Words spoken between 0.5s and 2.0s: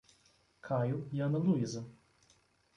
Caio e Ana Luiza